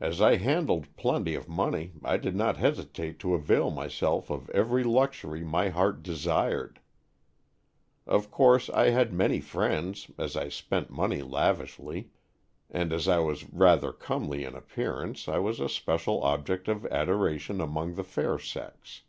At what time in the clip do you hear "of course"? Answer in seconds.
8.08-8.68